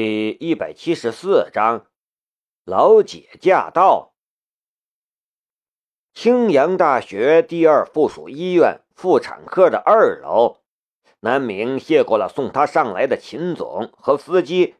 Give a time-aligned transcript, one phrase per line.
[0.00, 1.86] 第一百七十四章，
[2.64, 4.12] 老姐驾到。
[6.14, 10.58] 青阳大学第二附属医院妇产科的二楼，
[11.18, 14.76] 南明谢过了送他上来的秦总和司机，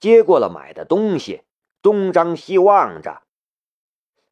[0.00, 1.42] 接过了买的东西，
[1.82, 3.24] 东张西望着。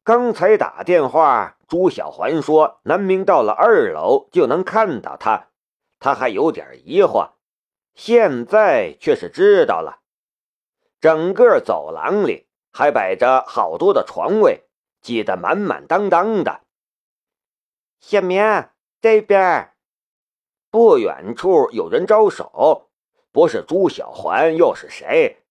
[0.03, 5.49] 刚才打电话，朱小环说南明到了二楼就能看到他，
[5.99, 7.33] 他还有点疑惑，
[7.95, 10.00] 现在却是知道了。
[11.01, 14.65] 整个走廊里还摆着好多的床位，
[15.01, 16.61] 挤得满满当当的。
[18.01, 18.69] 小明，
[19.01, 19.73] 这边。
[20.71, 22.91] 不远处有人招手，
[23.33, 25.43] 不是朱小环又是谁？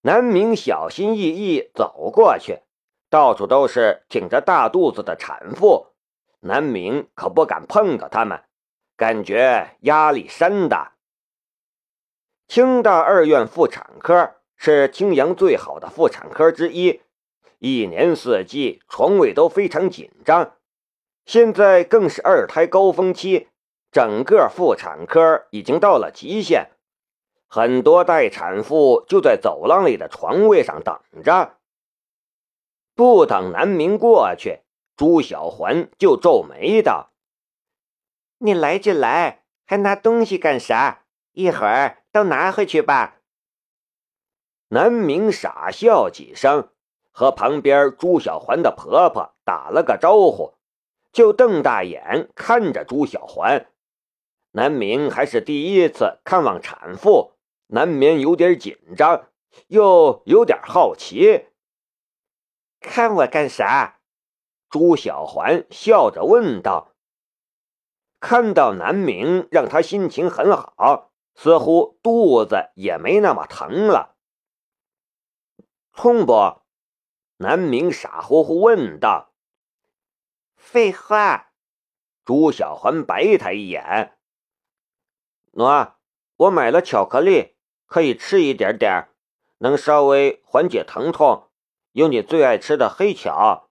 [0.00, 2.62] 南明小心翼翼走过去，
[3.10, 5.88] 到处都是挺着大肚子的产妇，
[6.40, 8.42] 南明可不敢碰到他们，
[8.96, 10.94] 感觉压力山大。
[12.46, 14.36] 清大二院妇产科。
[14.60, 17.00] 是青阳最好的妇产科之一，
[17.60, 20.56] 一年四季床位都非常紧张。
[21.24, 23.46] 现在更是二胎高峰期，
[23.92, 26.70] 整个妇产科已经到了极限，
[27.46, 31.54] 很多待产妇就在走廊里的床位上等着。
[32.96, 34.62] 不等南明过去，
[34.96, 37.12] 朱小环就皱眉道
[38.38, 41.04] ：“你来就来，还拿东西干啥？
[41.30, 43.14] 一会儿都拿回去吧。”
[44.68, 46.68] 南明傻笑几声，
[47.10, 50.54] 和旁边朱小环的婆婆打了个招呼，
[51.10, 53.70] 就瞪大眼看着朱小环。
[54.52, 57.32] 南明还是第一次看望产妇，
[57.68, 59.28] 难免有点紧张，
[59.68, 61.46] 又有点好奇。
[62.80, 64.00] 看我干啥？
[64.68, 66.92] 朱小环笑着问道。
[68.20, 74.16] 看到南明，让他心情很好，似乎肚子也没那么疼了。
[76.00, 76.60] 痛不？
[77.38, 79.32] 南明傻乎乎问道。
[80.54, 81.50] 废话。
[82.24, 84.16] 朱小环白他一眼。
[85.52, 85.94] 喏，
[86.36, 87.56] 我买了巧克力，
[87.86, 89.08] 可以吃一点点，
[89.58, 91.50] 能稍微缓解疼痛。
[91.90, 93.68] 用你最爱吃的黑巧。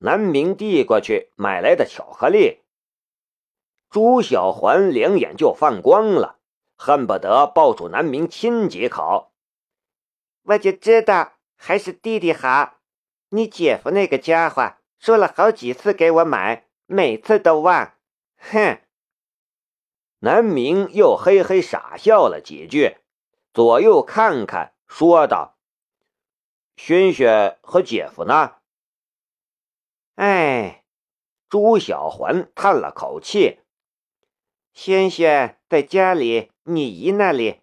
[0.00, 2.60] 南明递过去买来的巧克力。
[3.88, 6.38] 朱小环两眼就放光了，
[6.76, 9.29] 恨不得抱住南明亲几口。
[10.42, 12.78] 我就知道还是弟弟好。
[13.30, 17.94] 你姐夫那个家伙说了好几次给我买，每次都忘。
[18.36, 18.80] 哼！
[20.20, 22.96] 南明又嘿嘿傻笑了几句，
[23.54, 25.56] 左右看看，说道
[26.76, 28.56] ：“轩轩和姐夫呢？”
[30.16, 30.84] 哎，
[31.48, 33.60] 朱小环叹了口气
[34.74, 37.60] ：“轩轩在家里，你姨那里，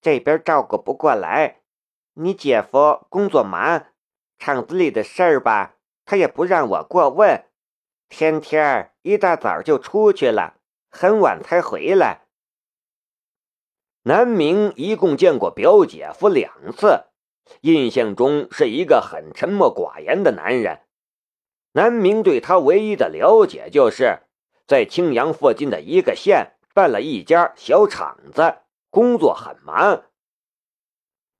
[0.00, 1.59] 这边照顾不过来。”
[2.22, 3.86] 你姐夫工作忙，
[4.38, 7.46] 厂子里的事儿吧，他也不让我过问，
[8.10, 10.56] 天天一大早就出去了，
[10.90, 12.26] 很晚才回来。
[14.02, 17.04] 南明一共见过表姐夫两次，
[17.62, 20.82] 印象中是一个很沉默寡言的男人。
[21.72, 24.24] 南明对他唯一的了解，就是
[24.66, 28.58] 在青阳附近的一个县办了一家小厂子，
[28.90, 30.02] 工作很忙。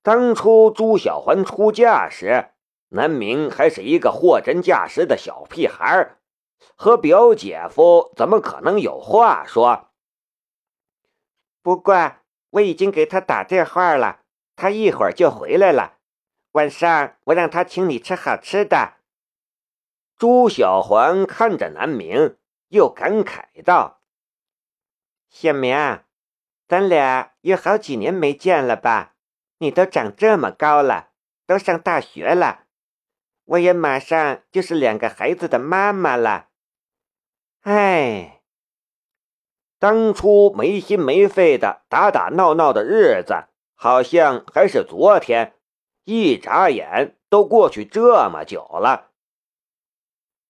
[0.02, 2.52] 当初朱小环出嫁时，
[2.88, 6.18] 南明还是一个货真价实的小屁孩儿，
[6.74, 9.90] 和表姐夫怎么可能有话说？
[11.62, 12.16] 不过
[12.50, 14.20] 我已经给他打电话了，
[14.56, 15.98] 他一会儿就回来了。
[16.52, 18.94] 晚上我让他请你吃好吃的。
[20.16, 22.38] 朱小环看着南明，
[22.68, 24.00] 又感慨道
[25.30, 26.00] ：“小明，
[26.66, 29.09] 咱俩有好几年没见了吧？”
[29.62, 31.10] 你都长这么高了，
[31.47, 32.65] 都上大学了，
[33.44, 36.48] 我也马上就是两个孩子的妈妈了。
[37.60, 38.41] 哎，
[39.78, 45.54] 当初没心没肺的打打闹闹的日子，好像还是昨天，
[46.04, 49.10] 一眨眼都过去这么久了。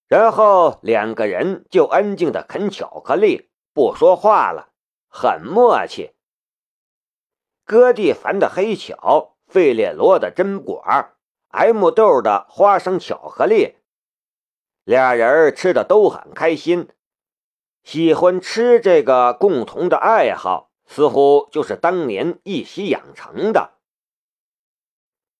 [0.06, 4.70] 然后两个人就安静的啃巧克力，不说话了，
[5.08, 6.14] 很默契。
[7.70, 10.84] 哥蒂凡的黑巧，费列罗的榛果
[11.50, 13.76] ，M 豆的花生巧克力，
[14.82, 16.88] 俩人吃的都很开心。
[17.84, 23.74] 喜欢吃这个共同的爱好，似乎就是当年一起养成的。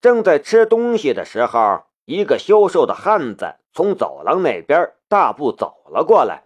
[0.01, 6.45] 正在吃东西的时候，一个消瘦的汉子从走廊那边大步走了过来。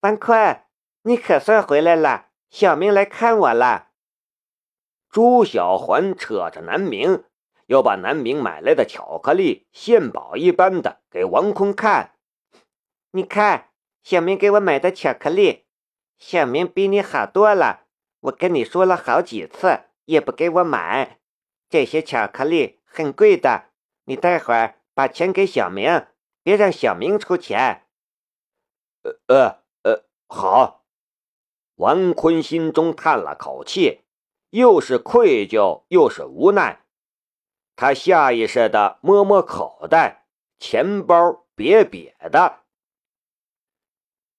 [0.00, 0.62] 万坤，
[1.04, 3.85] 你可算回来了，小明来看我了。
[5.16, 7.24] 朱小环扯着南明，
[7.68, 12.18] 又把南明买来的巧克力献宝一般的给王坤看。
[13.12, 13.70] 你看，
[14.02, 15.64] 小明给我买的巧克力，
[16.18, 17.86] 小明比你好多了。
[18.20, 21.18] 我跟你说了好几次，也不给我买。
[21.70, 23.70] 这些巧克力很贵的，
[24.04, 26.08] 你待会儿把钱给小明，
[26.42, 27.86] 别让小明出钱。
[29.00, 30.84] 呃呃呃，好。
[31.76, 34.02] 王坤心中叹了口气，
[34.50, 36.82] 又是愧疚又是无奈。
[37.74, 40.26] 他下意识的摸摸口袋，
[40.58, 42.60] 钱包瘪瘪的。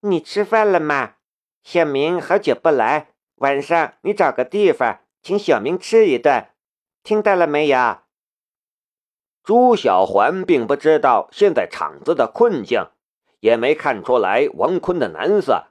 [0.01, 1.15] 你吃饭了吗？
[1.63, 6.49] 小明好久不来，晚上你找个地方请小明吃一顿，
[7.03, 7.97] 听到了没有？
[9.43, 12.89] 朱小环并不知道现在厂子的困境，
[13.39, 15.67] 也没看出来王坤的难色。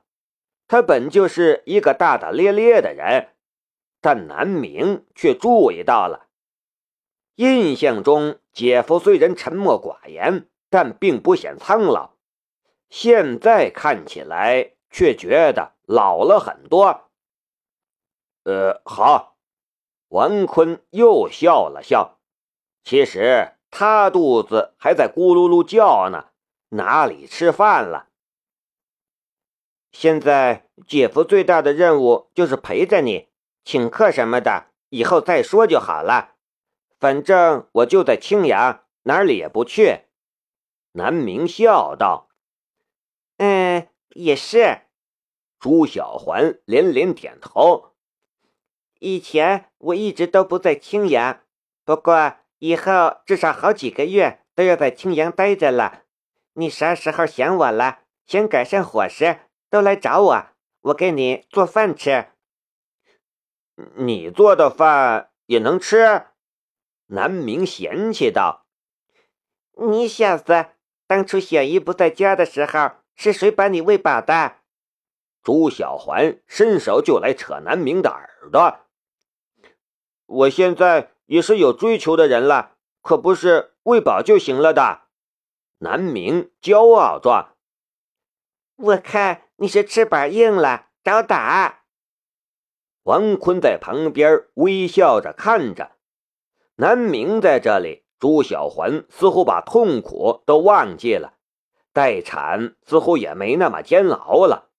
[0.68, 3.30] 他本就是一个大大咧咧的人，
[4.06, 6.28] 但南明却注意到了。
[7.34, 12.12] 印象中，姐夫虽然沉默寡言，但并不显苍老。
[12.88, 17.10] 现在看起来，却觉得老了很多。
[18.44, 19.38] 呃，好，
[20.06, 22.20] 王坤又笑了笑。
[22.84, 26.26] 其实他肚子还在咕噜噜叫呢，
[26.68, 28.06] 哪里吃饭了？
[29.90, 33.26] 现在姐夫最大的任务就是陪着你，
[33.66, 36.36] 请客什么的以后再说就好了。
[37.00, 40.02] 反正我就在青阳，哪里也不去。
[40.92, 42.28] 南明笑道
[43.38, 44.82] ：“嗯，也是。”
[45.58, 47.94] 朱小环连连点头。
[49.00, 51.40] 以前我一直都不在青阳，
[51.84, 56.04] 不过以后至少好几个月都要在青阳待着了。
[56.52, 59.40] 你啥时候想我了，想改善伙食？
[59.68, 60.46] 都来找我，
[60.82, 62.28] 我给你做饭吃。
[63.96, 66.26] 你做的饭也能吃？
[67.06, 68.66] 南明嫌弃道
[69.78, 70.66] ：“你小子，
[71.06, 74.56] 当初小姨不在家的时候，是谁把你喂饱的？”
[75.42, 78.80] 朱小环伸手就来扯南明的耳朵。
[80.26, 85.02] 我现在也是有追求的人了，可不是喂饱就行了的。
[85.78, 87.54] 南明骄傲状。
[88.76, 89.42] 我看。
[89.58, 91.85] 你是翅膀硬了，找打！
[93.06, 95.92] 王坤在旁边微笑着看着。
[96.74, 101.34] 南明在这里，朱小环似乎把痛苦都忘记了，
[101.92, 104.70] 待产似乎也没那么煎熬了。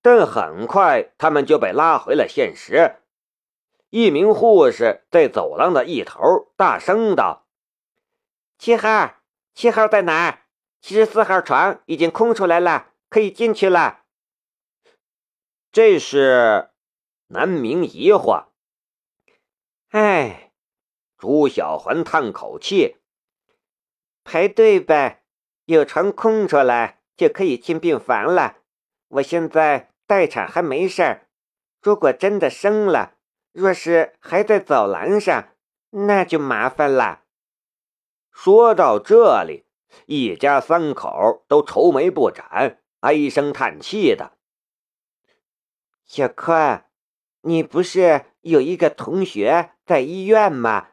[0.00, 3.00] 但很快，他们就被拉回了现实。
[3.90, 7.46] 一名护士在走廊的一头大声道
[8.58, 9.16] ：“七号，
[9.54, 10.42] 七号在哪儿？
[10.80, 14.02] 七十四号床已经空出来了。”可以进去了。
[15.72, 16.68] 这是
[17.28, 18.46] 南明疑惑。
[19.90, 20.52] 哎，
[21.16, 22.96] 朱小环叹口气
[24.24, 25.24] ：“排队呗，
[25.66, 28.58] 有床空出来就可以进病房了。
[29.08, 31.28] 我现在待产还没事儿，
[31.80, 33.16] 如果真的生了，
[33.52, 35.50] 若是还在走廊上，
[35.90, 37.24] 那就麻烦了。”
[38.32, 39.66] 说到这里，
[40.06, 42.82] 一家三口都愁眉不展。
[43.00, 44.32] 唉声叹气的，
[46.04, 46.87] 小宽，
[47.42, 50.88] 你不是有一个同学在医院吗？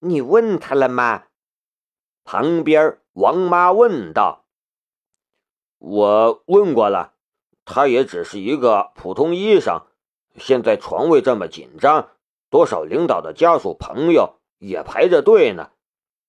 [0.00, 1.24] 你问他了吗？
[2.24, 4.44] 旁边王妈问道。
[5.78, 7.14] 我问过了，
[7.64, 9.86] 他也只是一个普通医生。
[10.36, 12.10] 现在床位这么紧张，
[12.50, 15.70] 多少领导的家属朋友也排着队呢，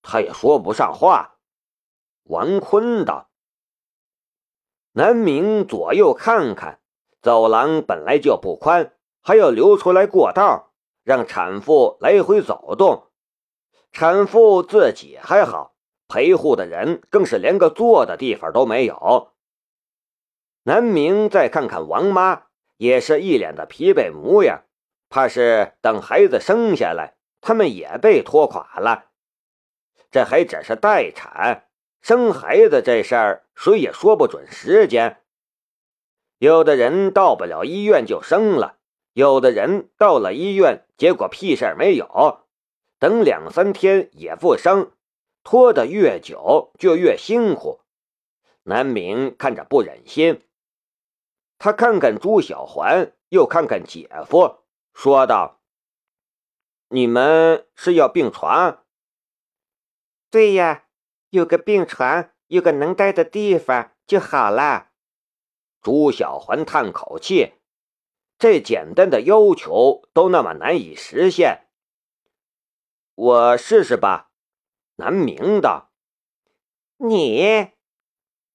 [0.01, 1.37] 他也说不上话。
[2.23, 3.29] 王坤道。
[4.91, 6.79] 南明左右看看，
[7.21, 8.94] 走廊本来就不宽，
[9.25, 10.71] 还要留出来过道，
[11.03, 13.07] 让产妇来回走动。
[13.91, 15.73] 产妇自己还好，
[16.07, 19.31] 陪护的人更是连个坐的地方都没有。
[20.65, 22.43] 南明再看看王妈，
[22.77, 24.65] 也是一脸的疲惫模样，
[25.09, 29.05] 怕是等孩子生下来，他们也被拖垮了。
[30.11, 31.65] 这还只是待产。
[31.99, 35.23] 生孩子这事儿，谁也说不准时间。
[36.37, 38.74] 有的人到不了医院就生了，
[39.15, 42.41] 有的人到了医院，结果屁事儿没有，
[42.99, 44.91] 等两三天也不生，
[45.41, 47.79] 拖得越久就越辛苦。
[48.63, 50.43] 南明看着不忍心，
[51.57, 55.61] 他看看朱小环，又看看姐夫，说道
[56.89, 58.83] ：“你们是要病床
[60.29, 60.81] ？”“对呀。”
[61.31, 64.91] 有个病床，有个能待的地方就好了。
[65.81, 67.53] 朱小环叹口气，
[68.45, 71.65] 这简单的要求都那么难以实现。
[73.15, 74.29] 我试试吧。
[74.97, 75.89] 南明道
[77.01, 77.69] ：“你。”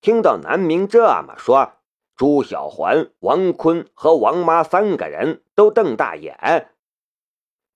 [0.01, 1.73] 听到南明这么说，
[2.15, 6.71] 朱小环、王坤和王妈三个人都瞪大眼。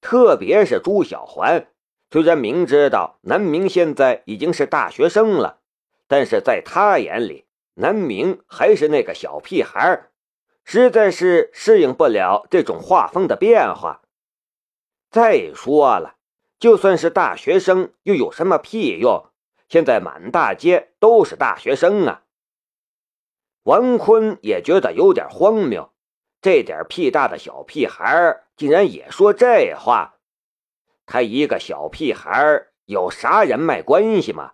[0.01, 1.67] 特别是朱小环，
[2.13, 5.59] 虽然明知道南明现在已经是大学生了，
[6.07, 10.11] 但是在他眼里，南明还是那个小屁孩，
[10.65, 14.03] 实在是适应不了这种画风的变化。
[15.11, 16.17] 再说了，
[16.59, 19.31] 就算是大学生，又有什么屁用？
[19.69, 22.23] 现在满大街都是大学生啊！
[23.63, 25.93] 王坤也觉得有点荒谬，
[26.43, 30.17] 这点屁大的小屁孩竟然也说这话。
[31.07, 34.53] 他一个小屁孩有啥人脉关系吗？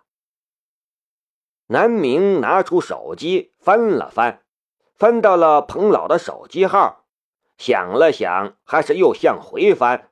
[1.67, 4.40] 南明拿出手机翻了翻，
[5.01, 7.07] 翻到了彭老的手机号，
[7.57, 10.11] 想了想，还是又向回翻，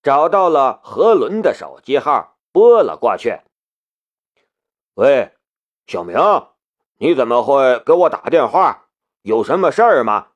[0.00, 3.40] 找到了何伦的手机号，拨了过去。
[4.94, 5.32] 喂，
[5.88, 6.16] 小明，
[6.98, 8.90] 你怎么会给我打电话？
[9.22, 10.28] 有什么事儿吗？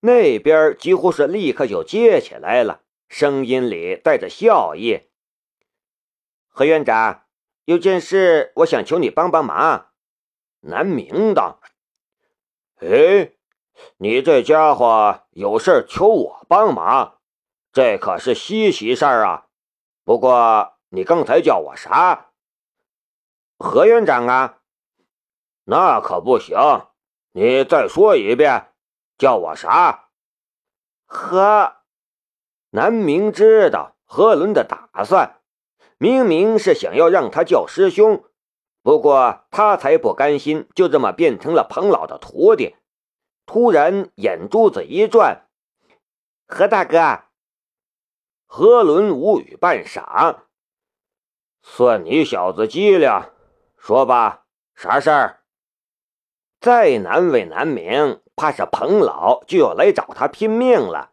[0.00, 2.80] 那边几乎是立刻就接起来了，
[3.10, 5.10] 声音里带着笑意。
[6.48, 7.24] 何院长，
[7.66, 9.90] 有件事我想求你帮帮忙。
[10.60, 11.60] 南明道
[12.80, 13.32] ：“哎，
[13.96, 17.18] 你这家伙有事求我帮忙，
[17.72, 19.46] 这可是稀奇事儿啊。
[20.04, 22.30] 不过你刚才叫我啥？”
[23.58, 24.58] 何院长啊，
[25.64, 26.56] 那可不行！
[27.32, 28.72] 你再说一遍，
[29.18, 30.10] 叫我啥？
[31.04, 31.72] 何
[32.70, 35.40] 南明知道何伦的打算，
[35.98, 38.24] 明明是想要让他叫师兄，
[38.88, 42.74] 不过他才不甘心就这么变成了彭老的徒弟。
[43.44, 45.46] 突然眼珠子一转，
[46.46, 47.24] 何大哥，
[48.46, 50.36] 何伦无语半晌，
[51.60, 53.10] 算你小子机灵。
[53.76, 55.40] 说吧，啥事儿？
[56.58, 61.10] 再难为难明，怕是彭老就要来找他拼命了。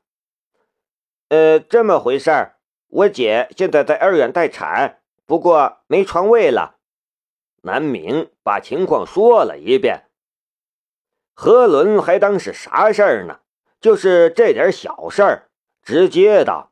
[1.27, 2.55] 呃，这么回事儿，
[2.87, 6.74] 我姐现在在二院待产，不过没床位了。
[7.65, 10.03] 南明把情况说了一遍。
[11.33, 13.39] 何伦还当是啥事儿呢？
[13.81, 15.49] 就是这点小事儿，
[15.81, 16.71] 直接道：“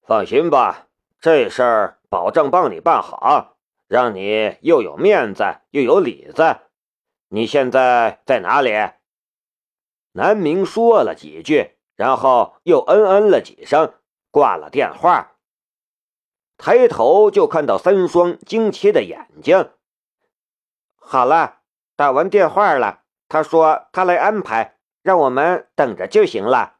[0.00, 0.88] 放心吧，
[1.20, 6.56] 这事儿保证帮你办好。”让你又有面子又有里子，
[7.28, 8.72] 你现在在哪里？
[10.12, 13.92] 南明说了几句，然后又嗯嗯了几声，
[14.32, 15.35] 挂了电话。
[16.58, 19.70] 抬头就看到三双惊奇的眼睛。
[20.94, 21.60] 好了，
[21.94, 26.78] 打完电话了，他说他来安排，让我们等着就行了。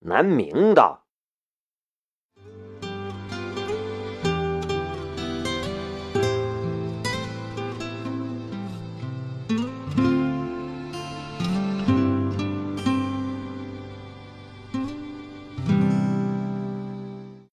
[0.00, 1.03] 南明道。